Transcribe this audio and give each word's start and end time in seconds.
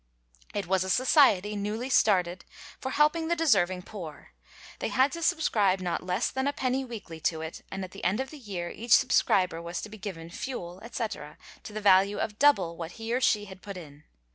It 0.55 0.65
was 0.65 0.83
a 0.83 0.89
society, 0.89 1.55
newly 1.55 1.87
started, 1.91 2.43
for 2.79 2.89
helping 2.89 3.27
the 3.27 3.35
deserving 3.35 3.83
poor; 3.83 4.31
they 4.79 4.87
had 4.87 5.11
to 5.11 5.21
subscribe 5.21 5.79
not 5.79 6.01
less 6.03 6.31
than 6.31 6.47
a 6.47 6.53
penny 6.53 6.83
weekly 6.83 7.19
to 7.19 7.41
it, 7.41 7.61
and 7.69 7.83
at 7.83 7.91
the 7.91 8.03
end 8.03 8.19
of 8.19 8.31
the 8.31 8.39
year 8.39 8.71
each 8.71 8.95
subscriber 8.95 9.61
was 9.61 9.79
to 9.83 9.89
be 9.89 9.99
given 9.99 10.31
fuel, 10.31 10.81
etc., 10.83 11.37
to 11.61 11.71
the 11.71 11.81
value 11.81 12.17
of 12.17 12.39
double 12.39 12.75
what 12.77 12.93
he 12.93 13.13
or 13.13 13.21
she 13.21 13.45
had 13.45 13.61
put 13.61 13.77
in. 13.77 14.03